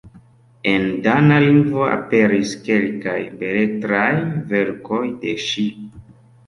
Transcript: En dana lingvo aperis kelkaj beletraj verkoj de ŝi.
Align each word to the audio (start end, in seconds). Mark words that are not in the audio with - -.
En 0.69 0.85
dana 1.07 1.37
lingvo 1.43 1.83
aperis 1.89 2.55
kelkaj 2.69 3.19
beletraj 3.45 4.11
verkoj 4.57 5.05
de 5.25 5.41
ŝi. 5.49 5.71